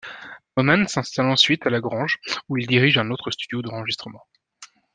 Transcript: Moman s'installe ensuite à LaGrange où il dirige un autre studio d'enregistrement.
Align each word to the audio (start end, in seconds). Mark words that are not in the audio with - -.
Moman 0.57 0.87
s'installe 0.87 1.27
ensuite 1.27 1.67
à 1.67 1.69
LaGrange 1.69 2.17
où 2.49 2.57
il 2.57 2.65
dirige 2.65 2.97
un 2.97 3.11
autre 3.11 3.29
studio 3.29 3.61
d'enregistrement. 3.61 4.25